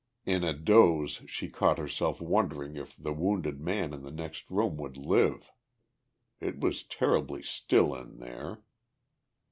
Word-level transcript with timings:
In 0.25 0.43
a 0.43 0.51
doze 0.51 1.21
she 1.27 1.47
caught 1.47 1.77
herself 1.77 2.19
wondering 2.19 2.75
if 2.75 2.97
the 2.97 3.13
wounded 3.13 3.61
man 3.61 3.93
in 3.93 4.01
the 4.01 4.09
next 4.09 4.49
room 4.49 4.75
would 4.77 4.97
live. 4.97 5.51
It 6.39 6.59
was 6.59 6.81
terribly 6.81 7.43
still 7.43 7.93
in 7.93 8.17
there. 8.17 8.63